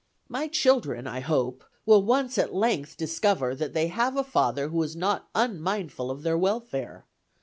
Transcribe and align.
"My 0.27 0.47
children, 0.47 1.05
I 1.05 1.19
hope, 1.19 1.63
will 1.85 2.01
once 2.01 2.39
at 2.39 2.55
length 2.55 2.97
discover 2.97 3.53
that 3.53 3.73
they 3.75 3.85
have 3.89 4.17
a 4.17 4.23
father 4.23 4.69
who 4.69 4.81
is 4.81 4.95
not 4.95 5.29
unmindful 5.35 6.09
of 6.09 6.23
their 6.23 6.39
welfare. 6.39 7.05